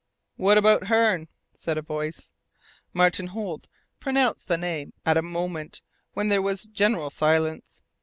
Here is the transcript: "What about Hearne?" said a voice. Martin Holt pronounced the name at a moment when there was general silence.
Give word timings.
"What 0.35 0.57
about 0.57 0.87
Hearne?" 0.87 1.27
said 1.55 1.77
a 1.77 1.83
voice. 1.83 2.31
Martin 2.91 3.27
Holt 3.27 3.67
pronounced 3.99 4.47
the 4.47 4.57
name 4.57 4.93
at 5.05 5.15
a 5.15 5.21
moment 5.21 5.83
when 6.13 6.29
there 6.29 6.41
was 6.41 6.63
general 6.65 7.11
silence. 7.11 7.83